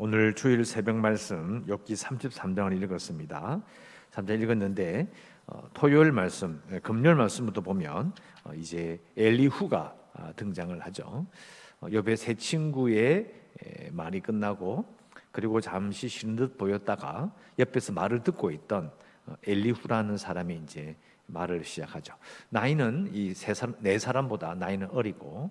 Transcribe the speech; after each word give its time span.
오늘 0.00 0.32
주일 0.32 0.64
새벽 0.64 0.94
말씀 0.96 1.66
욥기 1.66 1.90
33장을 1.96 2.82
읽었습니다. 2.84 3.60
3장 4.12 4.40
읽었는데 4.40 5.10
어, 5.46 5.68
토요일 5.74 6.12
말씀, 6.12 6.62
예, 6.70 6.78
금요일 6.78 7.16
말씀부터 7.16 7.60
보면 7.62 8.12
어, 8.44 8.52
이제 8.54 9.00
엘리후가 9.16 9.96
아, 10.14 10.32
등장을 10.36 10.78
하죠. 10.86 11.26
어, 11.80 11.88
욥의 11.88 12.16
세 12.16 12.34
친구의 12.34 13.34
에, 13.64 13.90
말이 13.90 14.20
끝나고 14.20 14.84
그리고 15.32 15.60
잠시 15.60 16.08
쉬는 16.08 16.36
듯 16.36 16.56
보였다가 16.58 17.32
옆에서 17.58 17.92
말을 17.92 18.22
듣고 18.22 18.52
있던 18.52 18.92
어, 19.26 19.34
엘리후라는 19.46 20.16
사람이 20.16 20.60
이제 20.62 20.96
말을 21.26 21.64
시작하죠. 21.64 22.14
나이는 22.50 23.10
이 23.12 23.34
세 23.34 23.52
사람 23.52 23.74
네 23.80 23.98
사람보다 23.98 24.54
나이는 24.54 24.90
어리고 24.90 25.50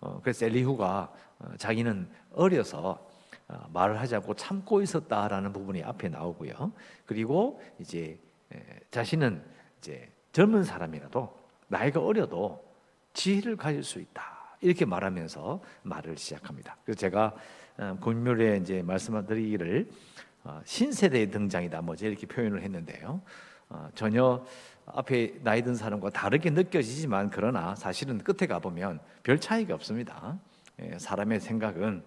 어, 0.00 0.20
그래서 0.22 0.44
엘리후가 0.44 1.12
어, 1.38 1.48
자기는 1.56 2.08
어려서 2.32 2.90
어, 2.90 3.05
말을 3.72 4.00
하지 4.00 4.16
않고 4.16 4.34
참고 4.34 4.82
있었다라는 4.82 5.52
부분이 5.52 5.82
앞에 5.82 6.08
나오고요. 6.08 6.72
그리고 7.04 7.60
이제 7.78 8.18
자신은 8.90 9.42
이제 9.78 10.10
젊은 10.32 10.64
사람이라도 10.64 11.32
나이가 11.68 12.00
어려도 12.00 12.64
지혜를 13.12 13.56
가질 13.56 13.82
수 13.82 14.00
있다. 14.00 14.36
이렇게 14.60 14.84
말하면서 14.84 15.62
말을 15.82 16.16
시작합니다. 16.16 16.76
그래서 16.84 16.98
제가 16.98 17.34
금요일에 18.00 18.56
이제 18.58 18.82
말씀드리기를 18.82 19.90
신세대의 20.64 21.30
등장이다. 21.30 21.82
뭐 21.82 21.94
이렇게 21.94 22.26
표현을 22.26 22.62
했는데요. 22.62 23.20
전혀 23.94 24.44
앞에 24.86 25.40
나이 25.42 25.62
든 25.62 25.74
사람과 25.74 26.10
다르게 26.10 26.50
느껴지지만 26.50 27.30
그러나 27.30 27.74
사실은 27.74 28.18
끝에 28.18 28.46
가 28.46 28.58
보면 28.60 29.00
별 29.22 29.40
차이가 29.40 29.74
없습니다. 29.74 30.38
사람의 30.98 31.40
생각은 31.40 32.04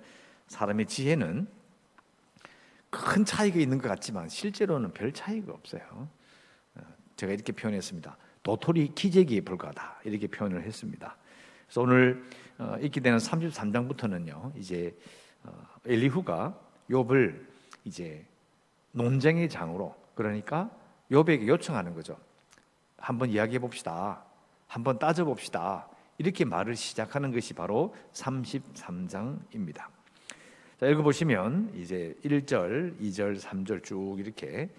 사람의 0.49 0.87
지혜는 0.87 1.47
큰 2.89 3.23
차이가 3.23 3.59
있는 3.59 3.77
것 3.77 3.87
같지만 3.87 4.27
실제로는 4.27 4.93
별 4.93 5.13
차이가 5.13 5.53
없어요. 5.53 6.09
어, 6.75 6.81
제가 7.15 7.33
이렇게 7.33 7.53
표현했습니다. 7.53 8.17
도토리 8.43 8.93
기재기에 8.95 9.41
불과하다 9.41 10.01
이렇게 10.03 10.27
표현을 10.27 10.63
했습니다. 10.63 11.15
그래서 11.65 11.81
오늘 11.81 12.23
어, 12.57 12.77
읽게 12.81 12.99
되는 12.99 13.17
33장부터는요. 13.19 14.57
이제 14.57 14.97
어, 15.43 15.51
엘리후가 15.85 16.59
욥을 16.89 17.45
이제 17.85 18.25
논쟁의 18.91 19.49
장으로 19.49 19.95
그러니까 20.15 20.71
욥에게 21.11 21.47
요청하는 21.47 21.93
거죠. 21.93 22.17
한번 22.97 23.29
이야기해 23.29 23.59
봅시다. 23.59 24.23
한번 24.67 24.97
따져 24.99 25.25
봅시다. 25.25 25.87
이렇게 26.17 26.43
말을 26.43 26.75
시작하는 26.75 27.31
것이 27.31 27.53
바로 27.53 27.95
33장입니다. 28.13 29.98
자, 30.79 30.87
읽어보시면 30.87 31.73
이제 31.75 32.15
1절, 32.23 32.97
2절, 33.01 33.37
3절 33.37 33.83
쭉 33.83 34.15
이렇게 34.17 34.69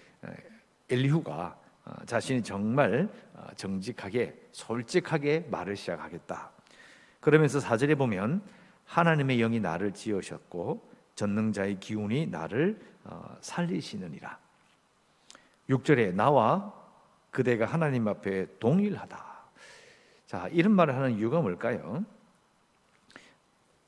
엘리후가 0.88 1.58
어, 1.84 2.04
자신이 2.06 2.42
정말 2.42 3.06
어, 3.34 3.46
정직하게 3.54 4.34
솔직하게 4.50 5.48
말을 5.50 5.76
시작하겠다. 5.76 6.52
그러면서 7.20 7.58
4절에 7.58 7.98
보면 7.98 8.40
하나님의 8.86 9.36
영이 9.36 9.60
나를 9.60 9.92
지으셨고 9.92 10.90
전능자의 11.16 11.80
기운이 11.80 12.28
나를 12.28 12.80
어, 13.04 13.36
살리시느니라. 13.42 14.38
6절에 15.68 16.14
나와 16.14 16.72
그대가 17.30 17.66
하나님 17.66 18.08
앞에 18.08 18.46
동일하다. 18.58 19.22
자, 20.28 20.48
이런 20.50 20.72
말을 20.72 20.96
하는 20.96 21.18
이유가 21.18 21.42
뭘까요? 21.42 22.06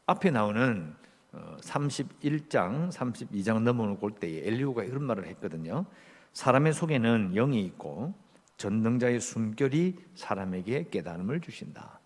앞에 0.05 0.31
나오는 0.31 1.01
31장, 1.33 2.87
어, 2.87 2.89
32장 2.91 3.63
넘어올 3.63 4.13
때에 4.13 4.47
엘리후가 4.47 4.85
이런 4.85 5.05
말을 5.05 5.27
했거든요. 5.29 5.87
사람의 6.33 6.73
속에는 6.73 7.33
영이 7.35 7.63
있고 7.65 8.15
전능자의 8.57 9.21
숨결이 9.21 9.97
사람에게 10.15 10.89
깨달음을 10.91 11.41
주신다. 11.41 12.01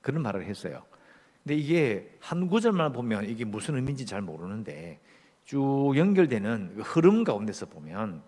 그런 0.00 0.22
말을 0.22 0.44
했어요. 0.44 0.82
근데 1.42 1.56
이게 1.56 2.16
한 2.20 2.48
구절만 2.48 2.92
보면 2.92 3.28
이게 3.28 3.44
무슨 3.44 3.76
의미인지 3.76 4.06
잘 4.06 4.22
모르는데 4.22 5.00
쭉 5.44 5.92
연결되는 5.94 6.72
그 6.76 6.80
흐름 6.82 7.22
가운데서 7.22 7.66
보면 7.66 8.22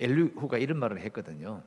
엘리후가 0.00 0.58
이런 0.58 0.78
말을 0.78 1.00
했거든요. 1.00 1.62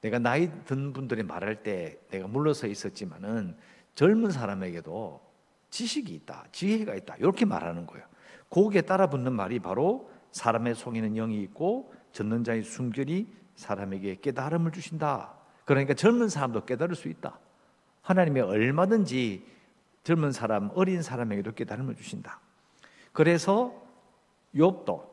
내가 0.00 0.18
나이 0.18 0.50
든 0.64 0.92
분들이 0.92 1.22
말할 1.22 1.62
때 1.62 1.98
내가 2.10 2.26
물러서 2.26 2.66
있었지만은 2.66 3.56
젊은 3.94 4.32
사람에게도 4.32 5.31
지식이 5.72 6.14
있다, 6.14 6.44
지혜가 6.52 6.94
있다. 6.94 7.16
이렇게 7.16 7.44
말하는 7.44 7.86
거예요. 7.86 8.06
거기에 8.50 8.82
따라 8.82 9.08
붙는 9.08 9.32
말이 9.32 9.58
바로 9.58 10.10
사람의 10.30 10.74
속에는 10.74 11.14
영이 11.14 11.42
있고 11.42 11.92
듣는 12.12 12.44
자의 12.44 12.62
순결이 12.62 13.26
사람에게 13.56 14.20
깨달음을 14.20 14.70
주신다. 14.70 15.34
그러니까 15.64 15.94
젊은 15.94 16.28
사람도 16.28 16.66
깨달을 16.66 16.94
수 16.94 17.08
있다. 17.08 17.38
하나님이 18.02 18.40
얼마든지 18.40 19.46
젊은 20.04 20.32
사람, 20.32 20.70
어린 20.74 21.00
사람에게도 21.00 21.52
깨달음을 21.52 21.96
주신다. 21.96 22.40
그래서 23.12 23.72
욥도 24.54 25.08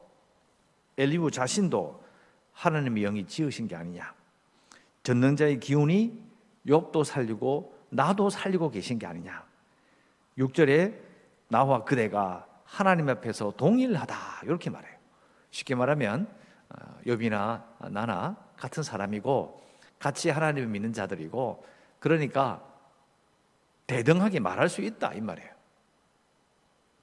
엘리우 0.97 1.31
자신도 1.31 2.03
하나님의 2.51 3.03
영이 3.03 3.27
지으신 3.27 3.69
게 3.69 3.77
아니냐. 3.77 4.13
전능자의 5.03 5.61
기운이 5.61 6.21
욥도 6.67 7.05
살리고 7.05 7.73
나도 7.89 8.29
살리고 8.29 8.71
계신 8.71 8.99
게 8.99 9.05
아니냐. 9.05 9.48
6절에 10.39 10.97
나와 11.49 11.83
그대가 11.83 12.47
하나님 12.63 13.09
앞에서 13.09 13.51
동일하다 13.57 14.41
이렇게 14.43 14.69
말해요. 14.69 14.97
쉽게 15.51 15.75
말하면 15.75 16.27
어, 16.69 16.99
욥이나 17.05 17.91
나나 17.91 18.37
같은 18.55 18.83
사람이고 18.83 19.61
같이 19.99 20.29
하나님을 20.29 20.69
믿는 20.69 20.93
자들이고 20.93 21.65
그러니까 21.99 22.63
대등하게 23.87 24.39
말할 24.39 24.69
수 24.69 24.81
있다 24.81 25.13
이 25.13 25.21
말이에요. 25.21 25.49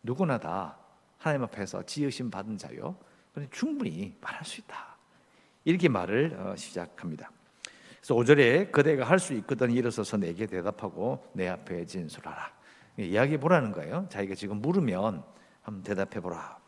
누구나 0.03 0.39
다 0.39 0.79
하나님 1.19 1.45
앞에서 1.45 1.83
지으심 1.83 2.31
받은 2.31 2.57
자요. 2.59 2.97
충분히 3.51 4.17
말할 4.21 4.45
수 4.45 4.61
있다. 4.61 4.97
이렇게 5.65 5.89
말을 5.89 6.37
어, 6.39 6.57
시작합니다. 6.57 7.31
그래서 8.01 8.15
5절에 8.15 8.71
그대가 8.71 9.05
할 9.05 9.19
수 9.19 9.35
있거든 9.35 9.73
일어서서 9.73 10.17
내게 10.17 10.47
대답하고 10.47 11.29
내 11.33 11.49
앞에 11.49 11.85
진술하라. 11.85 12.57
이야기해 12.99 13.39
보라는 13.39 13.73
거예요. 13.73 14.07
자기가 14.11 14.35
지금 14.35 14.59
물으면 14.59 15.23
한번 15.63 15.83
대답해 15.83 16.21
보라. 16.21 16.59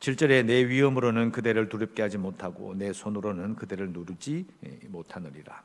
7절에 0.00 0.44
내 0.44 0.66
위험으로는 0.66 1.30
그대를 1.30 1.68
두렵게 1.68 2.02
하지 2.02 2.18
못하고 2.18 2.74
내 2.74 2.92
손으로는 2.92 3.54
그대를 3.54 3.90
누르지 3.92 4.46
못하느리라. 4.88 5.62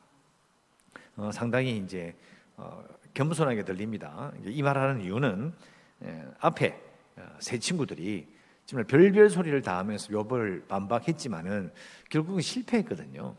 어, 1.15 1.31
상당히 1.31 1.77
이제 1.77 2.15
어, 2.55 2.83
겸손하게 3.13 3.65
들립니다. 3.65 4.31
이 4.45 4.61
말하는 4.61 5.01
이유는 5.01 5.53
예, 6.03 6.25
앞에 6.39 6.79
어, 7.15 7.27
세 7.39 7.57
친구들이 7.57 8.27
정말 8.67 8.85
별별 8.85 9.29
소리를 9.29 9.59
다 9.63 9.79
하면서 9.79 10.09
욥을 10.09 10.67
반박했지만은 10.67 11.71
결국은 12.09 12.41
실패했거든요. 12.41 13.35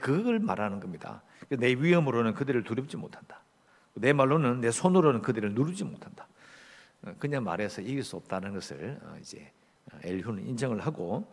그걸 0.00 0.38
말하는 0.38 0.80
겁니다. 0.80 1.22
내 1.48 1.74
위험으로는 1.74 2.34
그들을 2.34 2.62
두렵지 2.62 2.96
못한다. 2.96 3.42
내 3.94 4.12
말로는 4.12 4.60
내 4.60 4.70
손으로는 4.70 5.22
그들을 5.22 5.54
누르지 5.54 5.84
못한다. 5.84 6.26
어, 7.02 7.12
그냥 7.18 7.44
말해서 7.44 7.82
이길 7.82 8.02
수 8.02 8.16
없다는 8.16 8.54
것을 8.54 8.98
어, 9.02 9.16
이제 9.20 9.50
어, 9.92 9.98
엘후는 10.02 10.46
인정을 10.46 10.80
하고 10.80 11.26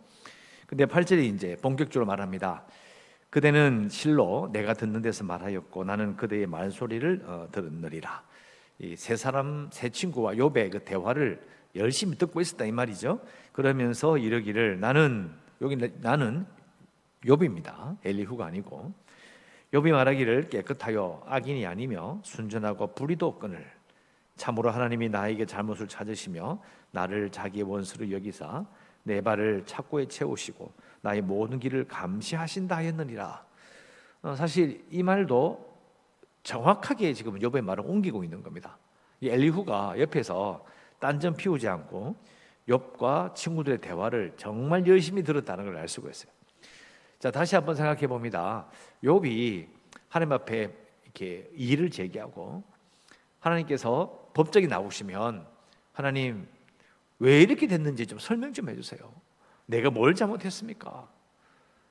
근데 0.66 0.86
8절에 0.86 1.24
이제 1.34 1.56
본격적으로 1.62 2.06
말합니다. 2.06 2.66
그대는 3.30 3.90
실로 3.90 4.50
내가 4.52 4.74
듣는 4.74 5.02
데서 5.02 5.24
말하였고 5.24 5.84
나는 5.84 6.16
그대의 6.16 6.48
말소리를 6.48 7.50
들었느리라. 7.52 8.24
이 8.80 8.96
세 8.96 9.16
사람 9.16 9.70
세 9.72 9.90
친구와 9.90 10.34
욥의 10.36 10.72
그 10.72 10.80
대화를 10.84 11.42
열심히 11.76 12.18
듣고 12.18 12.42
있었다 12.42 12.66
이 12.66 12.72
말이죠. 12.72 13.20
그러면서 13.52 14.18
이러기를 14.18 14.80
나는 14.80 15.32
여기 15.62 15.76
나는 16.02 16.46
욥입니다. 17.24 17.98
엘리후가 18.06 18.46
아니고 18.46 18.94
욥이 19.74 19.92
말하기를 19.92 20.50
깨끗하여 20.50 21.24
악인이 21.26 21.66
아니며 21.66 22.20
순전하고 22.24 22.94
불의도 22.94 23.38
끈을 23.40 23.66
참으로 24.38 24.72
하나님이 24.72 25.10
나에게 25.10 25.46
잘못을 25.46 25.88
찾으시며 25.88 26.62
나를 26.92 27.30
자기의 27.32 27.64
원수로 27.64 28.12
여기사 28.12 28.66
내 29.04 29.22
발을 29.22 29.66
착고에 29.66 30.06
채우시고 30.08 30.72
나의 31.02 31.22
모든 31.22 31.60
길을 31.60 31.88
감시하신다 31.88 32.78
했느니라. 32.78 33.46
어, 34.22 34.36
사실 34.36 34.86
이 34.90 35.04
말도 35.04 35.66
정확하게 36.44 37.14
지금 37.14 37.40
욥의 37.40 37.62
말을 37.62 37.84
옮기고 37.86 38.24
있는 38.24 38.42
겁니다. 38.42 38.78
이 39.20 39.30
엘리후가 39.30 40.00
옆에서 40.00 40.64
딴점 41.00 41.36
피우지 41.36 41.68
않고 41.68 42.16
욥과 42.70 43.36
친구들의 43.36 43.80
대화를 43.80 44.34
정말 44.38 44.86
열심히 44.88 45.24
들었다는 45.24 45.66
걸 45.66 45.78
알 45.78 45.88
수가 45.88 46.10
있어요. 46.10 46.32
자, 47.20 47.32
다시 47.32 47.56
한번 47.56 47.76
생각해 47.76 48.06
봅니다. 48.08 48.68
욥이 49.04 49.68
하나님 50.08 50.34
앞에 50.34 50.72
이렇게 51.04 51.50
일을 51.56 51.90
제기하고 51.90 52.64
하나님께서 53.40 54.30
법적이 54.34 54.68
나오시면 54.68 55.48
하나님 55.94 56.48
왜 57.20 57.42
이렇게 57.42 57.66
됐는지 57.66 58.06
좀 58.06 58.20
설명 58.20 58.54
좀 58.54 58.70
해주세요. 58.70 59.00
내가 59.66 59.90
뭘 59.90 60.14
잘못했습니까? 60.14 61.10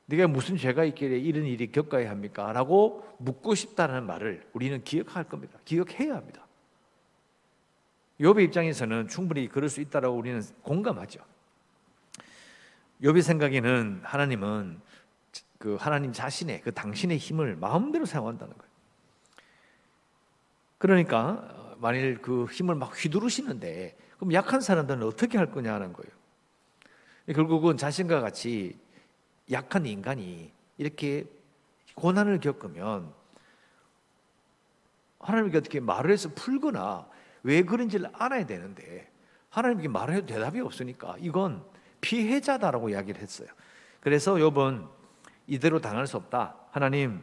내가 0.06 0.28
무슨 0.28 0.56
죄가 0.56 0.84
있길래 0.84 1.18
이런 1.18 1.44
일이 1.44 1.72
겪어야 1.72 2.08
합니까? 2.08 2.52
라고 2.52 3.04
묻고 3.18 3.56
싶다는 3.56 4.06
말을 4.06 4.48
우리는 4.52 4.82
기억할 4.84 5.24
겁니다. 5.24 5.58
기억해야 5.64 6.14
합니다. 6.14 6.46
욥의 8.20 8.44
입장에서는 8.44 9.08
충분히 9.08 9.48
그럴 9.48 9.68
수 9.68 9.80
있다라고 9.80 10.16
우리는 10.16 10.40
공감하죠. 10.62 11.20
욥의 13.02 13.22
생각에는 13.22 14.00
하나님은 14.04 14.80
그 15.58 15.76
하나님 15.76 16.12
자신의 16.12 16.62
그 16.62 16.72
당신의 16.72 17.18
힘을 17.18 17.56
마음대로 17.56 18.04
사용한다는 18.04 18.56
거예요. 18.56 18.72
그러니까 20.78 21.74
만일 21.78 22.20
그 22.20 22.46
힘을 22.46 22.74
막 22.74 22.92
휘두르시는데 22.92 23.96
그럼 24.18 24.32
약한 24.32 24.60
사람들은 24.60 25.02
어떻게 25.02 25.38
할 25.38 25.50
거냐는 25.50 25.92
거예요. 25.92 26.10
결국은 27.34 27.76
자신과 27.76 28.20
같이 28.20 28.78
약한 29.50 29.86
인간이 29.86 30.52
이렇게 30.78 31.24
고난을 31.94 32.40
겪으면 32.40 33.12
하나님께 35.20 35.58
어떻게 35.58 35.80
말을 35.80 36.10
해서 36.10 36.30
풀거나 36.34 37.08
왜 37.42 37.62
그런지를 37.62 38.10
알아야 38.12 38.46
되는데 38.46 39.10
하나님께 39.50 39.88
말을 39.88 40.14
해도 40.14 40.26
대답이 40.26 40.60
없으니까 40.60 41.16
이건 41.18 41.64
피해자다라고 42.00 42.90
이야기를 42.90 43.20
했어요. 43.20 43.48
그래서 44.00 44.34
욥은 44.34 44.88
이대로 45.46 45.80
당할 45.80 46.06
수 46.06 46.16
없다. 46.16 46.56
하나님 46.70 47.22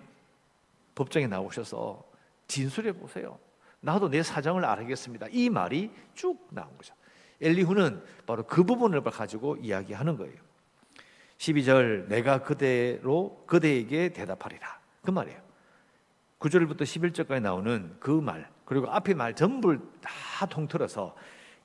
법정에 0.96 1.28
나오셔서 1.28 2.04
진술해 2.48 2.94
보세요. 2.94 3.40
나도 3.80 4.10
내 4.10 4.24
사정을 4.24 4.64
알겠습니다. 4.64 5.28
이 5.32 5.50
말이 5.50 5.92
쭉 6.14 6.48
나온 6.52 6.76
거죠. 6.78 6.94
엘리후는 7.42 8.02
바로 8.26 8.44
그 8.44 8.64
부분을 8.64 9.04
가지고 9.04 9.58
이야기하는 9.58 10.18
거예요. 10.18 10.36
12절 11.38 12.08
내가 12.08 12.42
그대로 12.42 13.44
그대에게 13.46 14.10
대답하리라. 14.10 14.80
그 15.02 15.12
말이에요. 15.12 15.42
9절부터 16.40 16.82
11절까지 16.82 17.42
나오는 17.42 17.96
그 18.00 18.12
말, 18.12 18.50
그리고 18.66 18.90
앞에 18.90 19.14
말 19.14 19.34
전부 19.36 19.78
다 20.02 20.46
통틀어서 20.46 21.16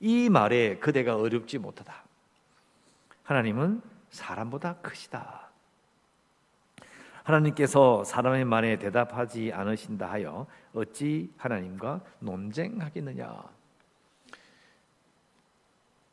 이 0.01 0.29
말에 0.29 0.79
그대가 0.79 1.17
어렵지 1.17 1.59
못하다. 1.59 2.05
하나님은 3.25 3.83
사람보다 4.11 4.77
크시다. 4.77 5.48
하나님께서 7.29 8.05
사람의 8.05 8.47
말에 8.47 8.79
대답하지 8.79 9.53
않으신다 9.53 10.11
하여 10.11 10.47
어찌 10.73 11.31
하나님과 11.37 12.01
논쟁하겠느냐. 12.21 13.45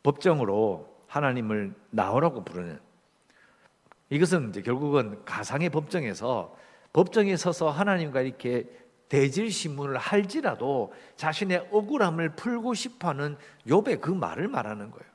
법정으로 0.03 0.93
하나님을 1.07 1.73
나오라고 1.89 2.43
부르는 2.43 2.79
이것은 4.09 4.49
이제 4.49 4.61
결국은 4.61 5.23
가상의 5.23 5.69
법정에서 5.69 6.55
법정에 6.91 7.37
서서 7.37 7.69
하나님과 7.69 8.21
이렇게 8.21 8.69
대질 9.07 9.51
신문을 9.51 9.97
할지라도 9.97 10.93
자신의 11.15 11.69
억울함을 11.71 12.35
풀고 12.35 12.73
싶어하는 12.73 13.37
욥의 13.67 14.01
그 14.01 14.11
말을 14.11 14.49
말하는 14.49 14.91
거예요. 14.91 15.09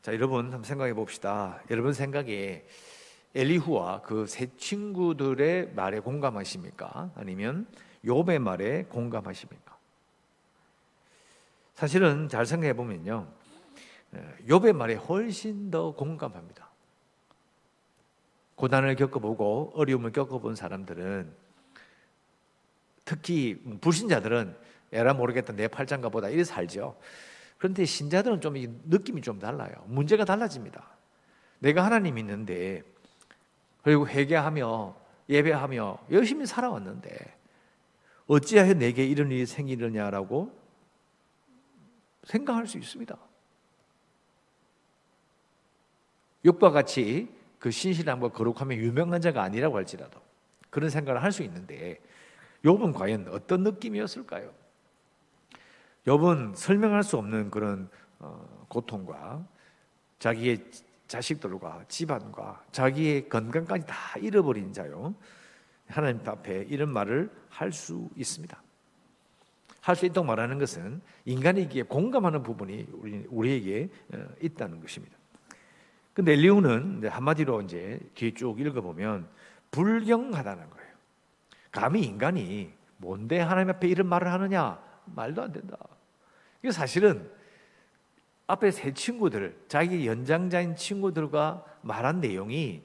자, 0.00 0.14
여러분 0.14 0.46
한번 0.46 0.62
생각해 0.62 0.94
봅시다. 0.94 1.60
여러분 1.70 1.92
생각에 1.92 2.64
엘리후와 3.36 4.00
그 4.00 4.26
세 4.26 4.46
친구들의 4.56 5.74
말에 5.74 6.00
공감하십니까? 6.00 7.12
아니면 7.14 7.66
욥의 8.04 8.38
말에 8.38 8.84
공감하십니까? 8.84 9.76
사실은 11.74 12.28
잘 12.30 12.46
생각해 12.46 12.72
보면요. 12.72 13.28
욥의 14.48 14.72
말에 14.72 14.94
훨씬 14.94 15.70
더 15.70 15.92
공감합니다. 15.94 16.70
고난을 18.54 18.96
겪어보고 18.96 19.72
어려움을 19.74 20.12
겪어본 20.12 20.54
사람들은 20.54 21.30
특히 23.04 23.60
불신자들은 23.82 24.56
에라 24.92 25.12
모르겠다 25.12 25.52
내 25.52 25.68
팔짱가 25.68 26.08
보다 26.08 26.30
이래 26.30 26.42
살죠. 26.42 26.98
그런데 27.58 27.84
신자들은 27.84 28.40
좀 28.40 28.54
느낌이 28.54 29.20
좀 29.20 29.38
달라요. 29.38 29.72
문제가 29.86 30.24
달라집니다. 30.24 30.96
내가 31.58 31.84
하나님 31.84 32.16
있는데 32.18 32.82
그리고 33.86 34.08
회개하며 34.08 34.96
예배하며 35.28 35.98
열심히 36.10 36.44
살아왔는데 36.44 37.36
어찌하여 38.26 38.74
내게 38.74 39.06
이런 39.06 39.30
일이 39.30 39.46
생기느냐라고 39.46 40.52
생각할 42.24 42.66
수 42.66 42.78
있습니다. 42.78 43.16
욕과 46.46 46.72
같이 46.72 47.32
그 47.60 47.70
신실함과 47.70 48.30
거룩함에 48.30 48.76
유명한 48.76 49.20
자가 49.20 49.44
아니라고 49.44 49.76
할지라도 49.76 50.20
그런 50.68 50.90
생각을 50.90 51.22
할 51.22 51.30
수 51.30 51.44
있는데 51.44 52.00
욥은 52.64 52.92
과연 52.92 53.28
어떤 53.28 53.62
느낌이었을까요? 53.62 54.52
욥은 56.08 56.56
설명할 56.56 57.04
수 57.04 57.18
없는 57.18 57.52
그런 57.52 57.88
어, 58.18 58.66
고통과 58.66 59.46
자기의 60.18 60.64
자식들과 61.06 61.84
집안과 61.88 62.64
자기의 62.72 63.28
건강까지 63.28 63.86
다 63.86 64.18
잃어버린 64.18 64.72
자요. 64.72 65.14
하나님 65.86 66.20
앞에 66.26 66.66
이런 66.68 66.92
말을 66.92 67.30
할 67.48 67.72
수 67.72 68.08
있습니다. 68.16 68.60
할 69.80 69.94
수 69.94 70.04
있다고 70.04 70.26
말하는 70.26 70.58
것은 70.58 71.00
인간에게 71.24 71.84
공감하는 71.84 72.42
부분이 72.42 72.86
우리, 73.30 73.52
에게 73.52 73.88
어, 74.12 74.26
있다는 74.42 74.80
것입니다. 74.80 75.16
근데 76.12 76.32
엘리우는 76.32 77.06
한마디로 77.08 77.62
이제 77.62 78.00
뒤에 78.14 78.34
쭉 78.34 78.58
읽어보면 78.58 79.28
불경하다는 79.70 80.70
거예요. 80.70 80.86
감히 81.70 82.02
인간이 82.02 82.72
뭔데 82.96 83.38
하나님 83.38 83.70
앞에 83.70 83.86
이런 83.86 84.08
말을 84.08 84.32
하느냐? 84.32 84.82
말도 85.04 85.42
안 85.42 85.52
된다. 85.52 85.76
이게 86.62 86.72
사실은 86.72 87.30
앞에 88.46 88.70
세 88.70 88.92
친구들, 88.94 89.64
자기 89.68 90.06
연장자인 90.06 90.76
친구들과 90.76 91.64
말한 91.82 92.20
내용이 92.20 92.82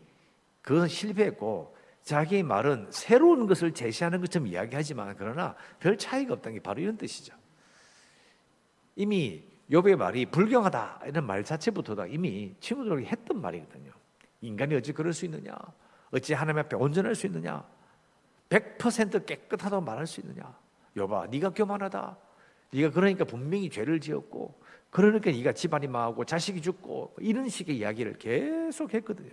그것은 0.62 0.88
실패했고 0.88 1.76
자기의 2.04 2.44
말은 2.44 2.88
새로운 2.90 3.46
것을 3.46 3.74
제시하는 3.74 4.22
것처럼 4.22 4.48
이야기하지만 4.48 5.16
그러나 5.18 5.56
별 5.80 5.98
차이가 5.98 6.34
없다는 6.34 6.58
게 6.58 6.64
바로 6.64 6.82
이런 6.82 6.98
뜻이죠. 6.98 7.36
이미 8.96 9.44
욥의 9.70 9.96
말이 9.96 10.26
불경하다 10.26 11.02
이런 11.06 11.26
말 11.26 11.44
자체부터도 11.44 12.08
이미 12.08 12.56
친구들에게 12.60 13.08
했던 13.08 13.40
말이거든요. 13.40 13.92
인간이 14.42 14.76
어찌 14.76 14.92
그럴 14.92 15.14
수 15.14 15.26
있느냐? 15.26 15.56
어찌 16.12 16.34
하나님 16.34 16.60
앞에 16.60 16.76
온전할 16.76 17.16
수 17.16 17.28
있느냐? 17.28 17.64
100% 18.50 19.26
깨끗하다고 19.26 19.82
말할 19.84 20.08
수 20.08 20.20
있느냐? 20.22 20.54
여봐, 20.98 21.28
네가 21.28 21.52
교만하다. 21.52 22.18
네가 22.72 22.92
그러니까 22.92 23.26
분명히 23.26 23.70
죄를 23.70 24.00
지었고 24.00 24.60
그러니까 24.90 25.32
네가 25.32 25.54
집안이 25.54 25.88
망하고 25.88 26.26
자식이 26.26 26.62
죽고 26.62 27.16
이런 27.20 27.48
식의 27.50 27.78
이야기를 27.78 28.18
계속 28.18 28.94
했거든요. 28.94 29.32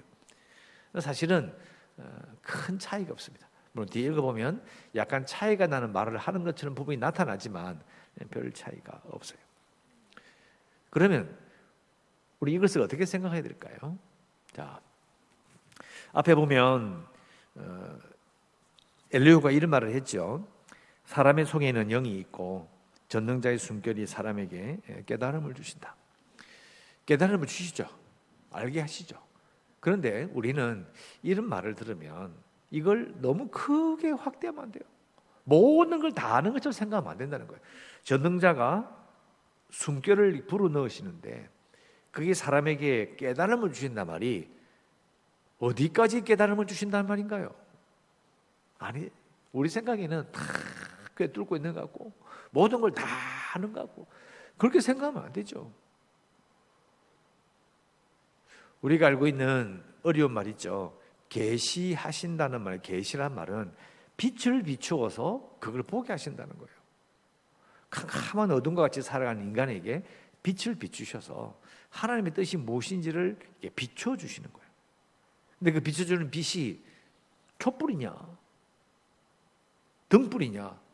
사실은 1.00 1.54
어, 1.96 2.20
큰 2.42 2.78
차이가 2.78 3.12
없습니다. 3.12 3.48
물론 3.72 3.88
뒤에 3.88 4.06
읽어보면 4.06 4.62
약간 4.94 5.26
차이가 5.26 5.66
나는 5.66 5.92
말을 5.92 6.16
하는 6.16 6.44
것처럼 6.44 6.74
부분이 6.74 6.96
나타나지만 6.96 7.80
별 8.30 8.52
차이가 8.52 9.00
없어요. 9.10 9.38
그러면 10.90 11.36
우리 12.40 12.54
이것을 12.54 12.80
어떻게 12.80 13.04
생각해야 13.04 13.42
될까요? 13.42 13.98
자, 14.52 14.80
앞에 16.12 16.34
보면 16.34 17.06
어, 17.56 17.98
엘리오가 19.12 19.50
이런 19.50 19.70
말을 19.70 19.92
했죠. 19.92 20.46
사람의 21.04 21.46
속에는 21.46 21.88
영이 21.88 22.18
있고 22.20 22.68
전능자의 23.08 23.58
숨결이 23.58 24.06
사람에게 24.06 25.04
깨달음을 25.06 25.54
주신다. 25.54 25.96
깨달음을 27.06 27.46
주시죠. 27.46 27.88
알게 28.50 28.80
하시죠. 28.80 29.18
그런데 29.80 30.24
우리는 30.32 30.86
이런 31.22 31.48
말을 31.48 31.74
들으면 31.74 32.34
이걸 32.70 33.14
너무 33.20 33.48
크게 33.48 34.10
확대하면 34.10 34.64
안 34.64 34.72
돼요. 34.72 34.84
모든 35.44 36.00
걸 36.00 36.12
다 36.12 36.36
아는 36.36 36.52
것처럼 36.52 36.72
생각하면 36.72 37.10
안 37.10 37.16
된다는 37.18 37.46
거예요. 37.46 37.60
전능자가 38.02 38.94
숨결을 39.70 40.46
불어 40.46 40.68
넣으시는데 40.68 41.48
그게 42.10 42.34
사람에게 42.34 43.16
깨달음을 43.16 43.72
주신단 43.72 44.06
말이 44.06 44.50
어디까지 45.58 46.22
깨달음을 46.24 46.66
주신다는 46.66 47.06
말인가요? 47.08 47.54
아니, 48.78 49.10
우리 49.52 49.68
생각에는 49.68 50.30
다 50.30 50.40
꿰뚫고 51.16 51.56
있는 51.56 51.72
것 51.74 51.80
같고 51.82 52.12
모든 52.50 52.80
걸 52.80 52.90
다 52.90 53.04
하는 53.04 53.72
것 53.72 53.80
같고 53.82 54.06
그렇게 54.56 54.80
생각하면 54.80 55.24
안 55.24 55.32
되죠. 55.32 55.72
우리가 58.80 59.06
알고 59.06 59.26
있는 59.26 59.82
어려운 60.02 60.32
말 60.32 60.46
있죠. 60.48 60.98
계시하신다는 61.28 62.62
말, 62.62 62.80
계시란 62.80 63.34
말은 63.34 63.74
빛을 64.16 64.62
비추어서 64.62 65.56
그걸 65.60 65.82
보게 65.82 66.12
하신다는 66.12 66.56
거예요. 66.56 66.78
캄캄한 67.90 68.50
어둠과 68.50 68.82
같이 68.82 69.02
살아가는 69.02 69.42
인간에게 69.42 70.02
빛을 70.42 70.76
비추셔서 70.76 71.60
하나님의 71.90 72.34
뜻이 72.34 72.56
무엇인지를 72.56 73.38
비춰 73.74 74.16
주시는 74.16 74.52
거예요. 74.52 74.68
근데 75.58 75.72
그 75.72 75.80
비춰 75.80 76.04
주는 76.04 76.30
빛이 76.30 76.80
촛불이냐, 77.58 78.14
등불이냐, 80.08 80.64
예? 80.64 80.87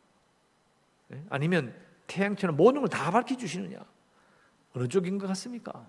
아니면 1.29 1.73
태양처럼 2.07 2.55
모든 2.55 2.81
걸 2.81 2.89
다 2.89 3.11
밝혀주시느냐, 3.11 3.77
어느 4.75 4.87
쪽인 4.87 5.17
것 5.17 5.27
같습니까? 5.27 5.87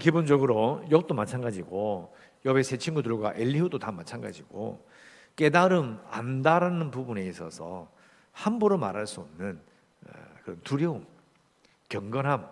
기본적으로 0.00 0.84
욥도 0.88 1.14
마찬가지고 1.14 2.14
욥의 2.44 2.62
세 2.64 2.76
친구들과 2.76 3.34
엘리후도 3.36 3.78
다 3.78 3.92
마찬가지고 3.92 4.86
깨달음, 5.36 6.00
안다라는 6.10 6.90
부분에 6.90 7.22
있어서 7.26 7.90
함부로 8.32 8.78
말할 8.78 9.06
수 9.06 9.20
없는 9.20 9.60
어, 10.06 10.10
그런 10.42 10.60
두려움, 10.62 11.06
경건함, 11.88 12.48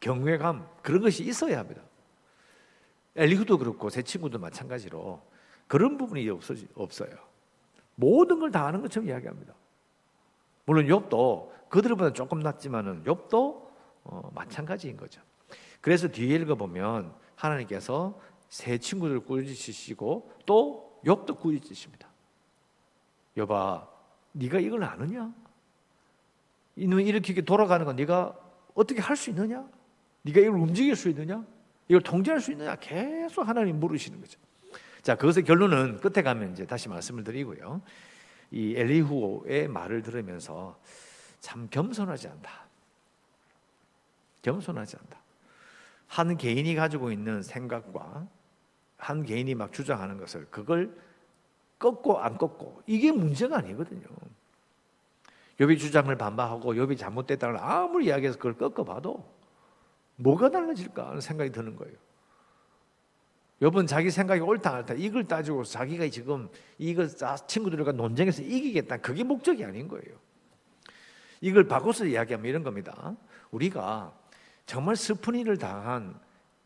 경외감 0.00 0.68
그런 0.82 1.00
것이 1.02 1.24
있어야 1.24 1.58
합니다. 1.58 1.82
엘리후도 3.16 3.58
그렇고 3.58 3.90
제 3.90 4.02
친구도 4.02 4.38
마찬가지로 4.38 5.22
그런 5.66 5.96
부분이 5.96 6.28
없어요. 6.74 7.33
모든 7.96 8.40
걸 8.40 8.50
다 8.50 8.66
아는 8.66 8.82
것처럼 8.82 9.08
이야기합니다. 9.08 9.54
물론 10.66 10.86
욥도 10.86 11.50
그들보다 11.68 12.12
조금 12.12 12.40
낫지만은 12.40 13.04
욥도 13.04 13.64
어, 14.04 14.30
마찬가지인 14.34 14.96
거죠. 14.96 15.20
그래서 15.80 16.08
뒤에 16.08 16.36
읽어 16.36 16.54
보면 16.54 17.14
하나님께서 17.36 18.18
세 18.48 18.78
친구들 18.78 19.20
꾸짖으시고 19.20 20.32
또 20.46 21.00
욥도 21.04 21.38
꾸짖으십니다. 21.38 22.08
여봐, 23.36 23.88
네가 24.32 24.60
이걸 24.60 24.84
아느냐? 24.84 25.32
이놈 26.76 27.00
이렇게 27.00 27.40
돌아가는 27.42 27.84
건 27.84 27.96
네가 27.96 28.38
어떻게 28.74 29.00
할 29.00 29.16
수 29.16 29.30
있느냐? 29.30 29.68
네가 30.22 30.40
이걸 30.40 30.54
움직일 30.54 30.96
수 30.96 31.08
있느냐? 31.08 31.44
이걸 31.88 32.00
통제할 32.00 32.40
수 32.40 32.52
있느냐? 32.52 32.76
계속 32.76 33.46
하나님 33.46 33.78
물으시는 33.80 34.20
거죠. 34.20 34.38
자, 35.04 35.14
그것의 35.16 35.44
결론은 35.44 36.00
끝에 36.00 36.22
가면 36.22 36.52
이제 36.52 36.66
다시 36.66 36.88
말씀을 36.88 37.24
드리고요. 37.24 37.82
이 38.50 38.74
엘리후의 38.74 39.68
말을 39.68 40.00
들으면서 40.00 40.80
참 41.40 41.68
겸손하지 41.70 42.28
않다. 42.28 42.50
겸손하지 44.40 44.96
않다. 44.96 45.18
한 46.06 46.38
개인이 46.38 46.74
가지고 46.74 47.12
있는 47.12 47.42
생각과 47.42 48.26
한 48.96 49.24
개인이 49.26 49.54
막 49.54 49.74
주장하는 49.74 50.16
것을 50.16 50.46
그걸 50.50 50.96
꺾고 51.78 52.20
안 52.20 52.38
꺾고 52.38 52.82
이게 52.86 53.12
문제가 53.12 53.58
아니거든요. 53.58 54.06
욥이 55.60 55.78
주장을 55.78 56.16
반박하고 56.16 56.72
욥이 56.72 56.96
잘못됐다는 56.96 57.58
아무리 57.60 58.06
이야기해서 58.06 58.38
그걸 58.38 58.56
꺾어봐도 58.56 59.30
뭐가 60.16 60.48
달라질까 60.48 61.08
하는 61.08 61.20
생각이 61.20 61.52
드는 61.52 61.76
거예요. 61.76 61.94
욥은 63.64 63.86
자기 63.86 64.10
생각이 64.10 64.42
옳다 64.42 64.78
옳다 64.78 64.94
이걸 64.94 65.24
따지고 65.24 65.64
자기가 65.64 66.06
지금 66.10 66.48
이걸 66.76 67.08
친구들과 67.46 67.92
논쟁에서 67.92 68.42
이기겠다 68.42 68.98
그게 68.98 69.24
목적이 69.24 69.64
아닌 69.64 69.88
거예요. 69.88 70.18
이걸 71.40 71.66
바꿔서 71.66 72.04
이야기하면 72.04 72.46
이런 72.46 72.62
겁니다. 72.62 73.16
우리가 73.50 74.12
정말 74.66 74.96
일을 75.34 75.56
당한 75.56 76.18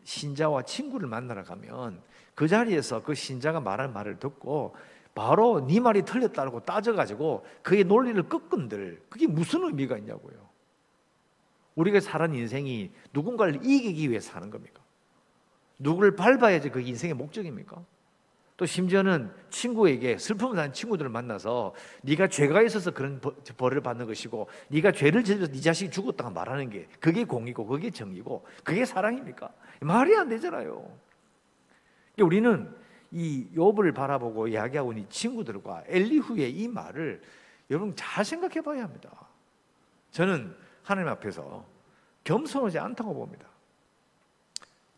신자와 0.02 0.62
친구를 0.62 1.09
만나러 1.09 1.45
가면 1.45 2.02
그 2.35 2.49
자리에서 2.49 3.02
그 3.02 3.14
신자가 3.14 3.61
말한 3.61 3.93
말을 3.93 4.19
듣고 4.19 4.75
바로 5.14 5.64
네 5.67 5.78
말이 5.78 6.02
틀렸다고 6.02 6.61
따져가지고 6.64 7.45
그의 7.62 7.85
논리를 7.85 8.21
꺾은들 8.28 9.02
그게 9.09 9.28
무슨 9.28 9.62
의미가 9.62 9.99
있냐고요. 9.99 10.49
우리가 11.76 12.00
사는 12.00 12.35
인생이 12.35 12.90
누군가를 13.12 13.61
이기기 13.64 14.11
위해 14.11 14.19
사는 14.19 14.50
겁니까? 14.50 14.83
누구를 15.78 16.16
밟아야지 16.16 16.70
그 16.70 16.80
인생의 16.80 17.14
목적입니까? 17.14 17.82
또 18.56 18.66
심지어는 18.66 19.30
친구에게 19.50 20.18
슬픔을 20.18 20.56
당한 20.56 20.73
친구들을 20.73 21.08
만나서 21.08 21.75
네가 22.02 22.26
죄가 22.26 22.62
있어서 22.62 22.90
그런 22.90 23.20
벌을 23.56 23.80
받는 23.80 24.06
것이고 24.06 24.49
네가 24.66 24.90
죄를 24.90 25.23
지어서 25.23 25.47
네 25.47 25.61
자식이 25.61 25.92
죽었다고 25.92 26.30
말하는 26.30 26.68
게 26.68 26.88
그게 26.99 27.23
공이고 27.23 27.66
그게 27.66 27.90
정이고 27.90 28.44
그게 28.64 28.85
사랑입니까? 28.85 29.49
말이 29.80 30.16
안 30.16 30.28
되잖아요. 30.28 30.92
우리는 32.18 32.75
이 33.12 33.49
욥을 33.54 33.94
바라보고 33.94 34.49
이야기하고 34.49 34.92
있는 34.92 35.08
친구들과 35.08 35.85
엘리후의 35.87 36.50
이 36.50 36.66
말을 36.66 37.23
여러분 37.70 37.94
잘 37.94 38.25
생각해 38.25 38.61
봐야 38.61 38.82
합니다. 38.82 39.11
저는 40.11 40.52
하나님 40.82 41.08
앞에서 41.11 41.64
겸손하지 42.25 42.80
않다고 42.80 43.14
봅니다. 43.14 43.47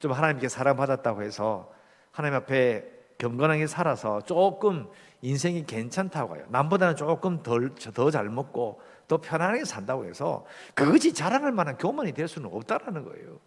좀 0.00 0.12
하나님께 0.12 0.48
사랑받았다고 0.48 1.22
해서 1.22 1.72
하나님 2.10 2.36
앞에 2.38 2.84
경건하게 3.18 3.66
살아서 3.66 4.22
조금 4.22 4.90
인생이 5.20 5.66
괜찮다고 5.66 6.36
해요. 6.36 6.46
남보다는 6.48 6.96
조금 6.96 7.42
덜, 7.42 7.74
더 7.74 8.10
잘 8.10 8.28
먹고 8.30 8.80
더 9.06 9.18
편안하게 9.18 9.64
산다고 9.64 10.06
해서 10.06 10.46
그것이 10.74 11.12
자랑할 11.12 11.52
만한 11.52 11.76
교만이 11.76 12.12
될 12.12 12.26
수는 12.26 12.50
없다라는 12.52 13.04
거예요. 13.04 13.38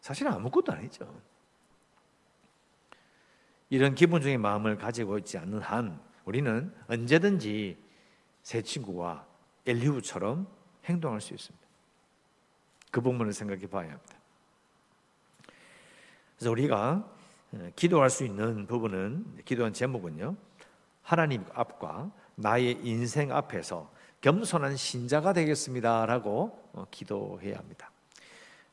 사실은 0.00 0.32
아무것도 0.32 0.72
아니죠. 0.72 1.08
이런 3.70 3.94
기본적인 3.94 4.40
마음을 4.40 4.76
가지고 4.76 5.18
있지 5.18 5.38
않는 5.38 5.60
한 5.60 6.00
우리는 6.24 6.74
언제든지 6.88 7.78
새 8.42 8.62
친구와 8.62 9.24
엘리후처럼 9.66 10.48
행동할 10.86 11.20
수 11.20 11.34
있습니다. 11.34 11.66
그 12.90 13.00
부분을 13.00 13.32
생각해 13.32 13.66
봐야 13.66 13.90
합니다. 13.92 14.17
그래서 16.38 16.50
우리가 16.52 17.04
어, 17.52 17.70
기도할 17.74 18.10
수 18.10 18.24
있는 18.24 18.66
부분은 18.66 19.42
기도한 19.44 19.72
제목은요. 19.72 20.36
하나님 21.02 21.44
앞과 21.52 22.10
나의 22.36 22.78
인생 22.82 23.32
앞에서 23.32 23.90
겸손한 24.20 24.76
신자가 24.76 25.32
되겠습니다라고 25.32 26.70
어, 26.74 26.86
기도해야 26.90 27.58
합니다. 27.58 27.90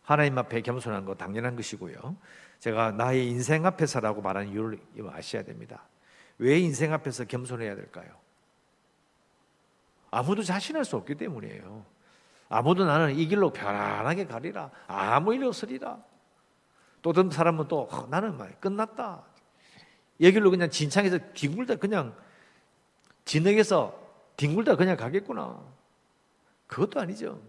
하나님 0.04 0.38
앞에 0.38 0.62
겸손한 0.62 1.06
거 1.06 1.16
당연한 1.16 1.56
것이고요. 1.56 2.16
제가 2.60 2.92
나의 2.92 3.28
인생 3.28 3.66
앞에서라고 3.66 4.22
말하는 4.22 4.50
이유를 4.50 4.80
아셔야 5.12 5.44
됩니다. 5.44 5.84
왜 6.38 6.60
인생 6.60 6.94
앞에서 6.94 7.26
겸손해야 7.26 7.76
될까요? 7.76 8.10
아무도 10.12 10.44
자신할 10.44 10.86
수 10.86 10.96
없기 10.98 11.16
때문이에요. 11.16 11.84
아무도 12.50 12.86
나는 12.86 13.16
이 13.16 13.26
길로 13.26 13.52
편안하게 13.52 14.28
가리라. 14.28 14.70
아무 14.88 15.34
일 15.34 15.44
없으리라. 15.46 15.98
또 17.06 17.12
어떤 17.12 17.30
사람은 17.30 17.68
또 17.68 17.88
어, 17.92 18.08
나는 18.10 18.36
말 18.36 18.60
끝났다. 18.60 19.22
여기로 20.20 20.50
그냥 20.50 20.72
진창에서 20.72 21.20
뒹굴다 21.36 21.76
그냥 21.76 22.16
진흙에서 23.26 23.96
뒹굴다 24.38 24.76
그냥 24.76 24.98
가겠구나. 24.98 25.62
그것도 26.66 27.00
아니죠. 27.00 27.40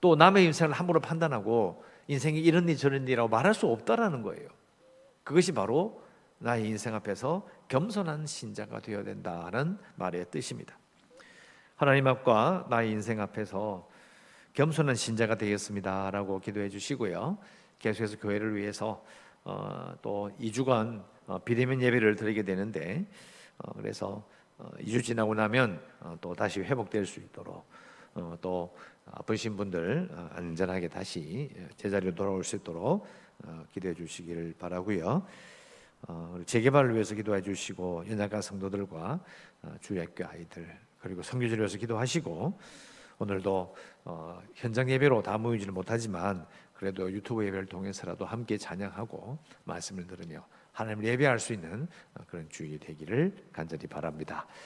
또 0.00 0.16
남의 0.16 0.46
인생을 0.46 0.74
함부로 0.74 0.98
판단하고 0.98 1.84
인생이 2.08 2.40
이런 2.40 2.68
일 2.68 2.76
저런 2.76 3.04
일이라고 3.04 3.28
말할 3.28 3.54
수 3.54 3.68
없다라는 3.68 4.22
거예요. 4.22 4.48
그것이 5.22 5.52
바로 5.52 6.02
나의 6.38 6.66
인생 6.66 6.92
앞에서 6.96 7.48
겸손한 7.68 8.26
신자가 8.26 8.80
되어야 8.80 9.04
된다는 9.04 9.78
말의 9.94 10.26
뜻입니다. 10.32 10.76
하나님 11.76 12.08
앞과 12.08 12.66
나의 12.68 12.90
인생 12.90 13.20
앞에서 13.20 13.88
겸손한 14.54 14.96
신자가 14.96 15.36
되겠습니다라고 15.36 16.40
기도해 16.40 16.68
주시고요. 16.68 17.38
계속해서 17.84 18.16
교회를 18.16 18.56
위해서 18.56 19.04
어, 19.44 19.94
또 20.00 20.30
2주간 20.40 21.04
어, 21.26 21.38
비대면 21.38 21.82
예배를 21.82 22.16
드리게 22.16 22.42
되는데 22.42 23.04
어, 23.58 23.74
그래서 23.74 24.26
어, 24.56 24.70
2주 24.80 25.04
지나고 25.04 25.34
나면 25.34 25.82
어, 26.00 26.16
또 26.22 26.34
다시 26.34 26.60
회복될 26.60 27.04
수 27.04 27.20
있도록 27.20 27.66
어, 28.14 28.38
또 28.40 28.74
아프신 29.04 29.58
분들 29.58 30.08
어, 30.12 30.30
안전하게 30.32 30.88
다시 30.88 31.50
제자리로 31.76 32.14
돌아올 32.14 32.42
수 32.42 32.56
있도록 32.56 33.06
어, 33.44 33.64
기도해 33.74 33.92
주시기를 33.92 34.54
바라고요. 34.58 35.26
어, 36.08 36.40
재개발을 36.46 36.94
위해서 36.94 37.14
기도해 37.14 37.42
주시고 37.42 38.04
연약한 38.08 38.40
성도들과 38.40 39.20
어, 39.60 39.74
주일학교 39.82 40.26
아이들 40.26 40.74
그리고 41.00 41.22
성교지를 41.22 41.58
위해서 41.58 41.76
기도하시고 41.76 42.58
오늘도 43.18 43.76
어, 44.06 44.42
현장 44.54 44.88
예배로 44.90 45.22
다 45.22 45.38
모이지는 45.38 45.72
못하지만 45.74 46.46
그래도 46.74 47.10
유튜브 47.10 47.44
예배를 47.46 47.66
통해서라도 47.66 48.24
함께 48.26 48.58
찬양하고 48.58 49.38
말씀을 49.64 50.06
들으며 50.06 50.46
하나님을 50.72 51.04
예배할 51.04 51.38
수 51.38 51.52
있는 51.52 51.86
그런 52.26 52.48
주일이 52.50 52.78
되기를 52.78 53.48
간절히 53.52 53.86
바랍니다. 53.86 54.46